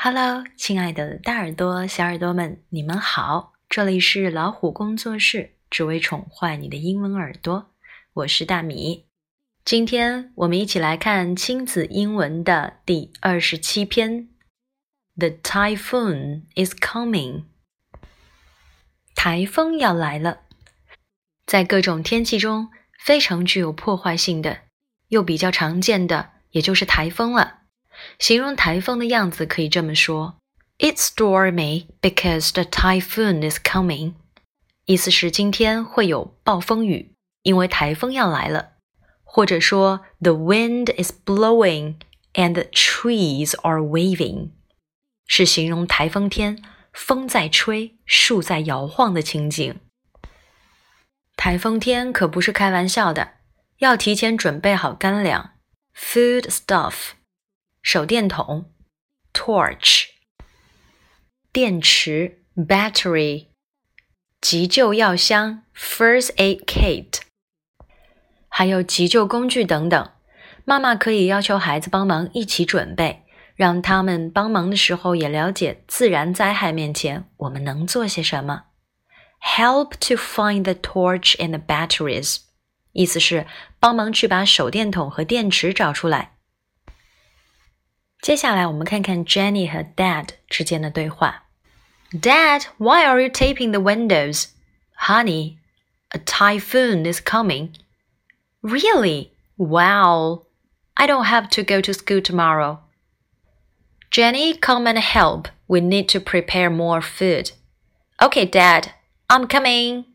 [0.00, 3.54] Hello，亲爱的大耳朵、小耳朵们，你们好！
[3.68, 7.72] 这里是老虎工作室，只为宠坏你的英文耳朵。
[8.12, 9.06] 我是大米。
[9.64, 14.28] 今天我们一起来看亲子英文的第二十七篇。
[15.16, 17.46] The typhoon is coming。
[19.16, 20.42] 台风要来了。
[21.44, 22.68] 在各种天气中，
[23.04, 24.60] 非常具有破坏性的，
[25.08, 27.62] 又比较常见的，也就是台风了。
[28.19, 30.35] 形容台风的样子可以这么说：
[30.79, 34.13] It's stormy because the typhoon is coming。
[34.85, 38.73] 意思是今天会有暴风雨，因为台风要来了。
[39.23, 41.95] 或者说，The wind is blowing
[42.33, 44.49] and the trees are waving，
[45.25, 46.61] 是形容台风天
[46.91, 49.79] 风在吹，树在摇晃的情景。
[51.35, 53.31] 台风天可不是开玩笑的，
[53.79, 55.51] 要提前准备好干粮，
[55.95, 57.13] food stuff。
[57.90, 58.70] 手电筒
[59.32, 60.08] ，torch；
[61.50, 63.46] 电池，battery；
[64.42, 67.22] 急救药箱，first aid kit；
[68.50, 70.10] 还有急救工具等等。
[70.66, 73.24] 妈妈可以要求孩子帮忙一起准备，
[73.56, 78.64] 让他们帮忙的时候也了解自然灾害面前我们能做些什么。
[79.40, 82.40] Help to find the torch and the batteries，
[82.92, 83.46] 意思是
[83.80, 86.34] 帮忙去把手电筒和电池找出来。
[88.21, 91.43] 接下来，我们看看 Jenny 和 Dad 之间的对话。
[92.11, 94.47] Dad, why are you taping the windows?
[95.07, 95.57] Honey,
[96.09, 97.73] a typhoon is coming.
[98.61, 99.31] Really?
[99.57, 100.45] Wow.
[100.93, 102.79] I don't have to go to school tomorrow.
[104.11, 105.47] Jenny, come and help.
[105.67, 107.51] We need to prepare more food.
[108.21, 108.91] Okay, Dad,
[109.27, 110.05] I'm coming.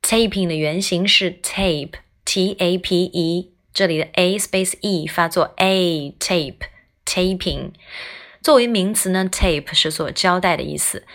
[0.00, 6.60] Taping 的原型是 tape，T A P E，这里的 a space e 发作 a tape。
[7.09, 7.71] Taping
[8.39, 11.07] 作为名词呢，tape 是所胶带的意思，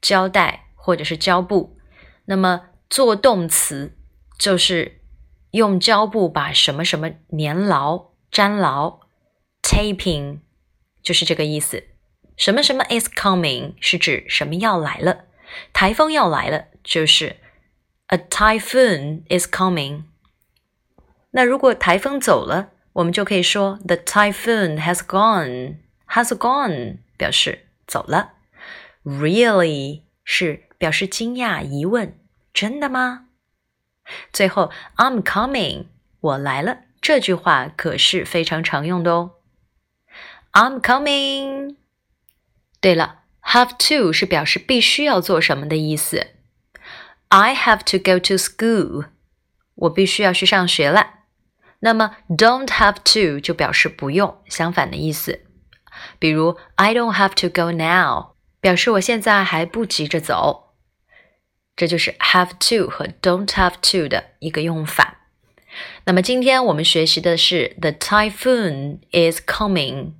[0.00, 1.76] 胶带或者是胶布。
[2.24, 3.94] 那么做动词
[4.38, 5.02] 就是
[5.50, 9.00] 用胶布把什么什么粘牢、粘牢。
[9.62, 10.40] taping
[11.02, 11.84] 就是这个意思。
[12.36, 15.26] 什么什么 is coming 是指什么要来了，
[15.72, 17.36] 台风要来了，就是
[18.08, 20.04] a typhoon is coming。
[21.30, 22.73] 那如果台风走了？
[22.94, 25.76] 我们就可以说 The typhoon has gone.
[26.08, 28.32] Has gone 表示走了。
[29.04, 32.18] Really 是表示惊讶、疑问，
[32.52, 33.26] 真的吗？
[34.32, 35.86] 最后 I'm coming，
[36.20, 36.78] 我来了。
[37.00, 39.32] 这句话可是非常常用的哦。
[40.52, 41.76] I'm coming。
[42.80, 46.28] 对了，have to 是表示必须要做什么的意思。
[47.28, 49.06] I have to go to school。
[49.74, 51.23] 我必须要去上学了。
[51.84, 55.42] 那么 don't have to 就表示不用，相反的意思。
[56.18, 60.72] 比如 I don't have to go now，表示我现在还不急着走。
[61.76, 65.18] 这就是 have to 和 don't have to 的一个用法。
[66.06, 70.12] 那么今天我们学习的是 the typhoon is coming。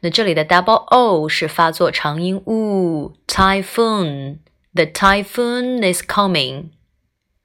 [0.00, 4.38] 那这里的 double o 是发作长音 u，typhoon。
[4.74, 6.70] The typhoon is coming。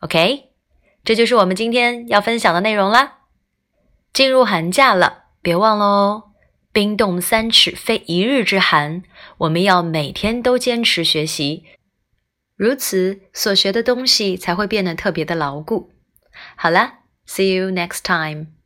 [0.00, 0.50] OK，
[1.02, 3.17] 这就是我们今天要分享的内容啦。
[4.18, 6.24] 进入寒假了，别忘了哦！
[6.72, 9.04] 冰冻三尺非一日之寒，
[9.36, 11.62] 我们要每天都坚持学习，
[12.56, 15.92] 如此所学的东西才会变得特别的牢固。
[16.56, 16.94] 好了
[17.28, 18.57] ，See you next time。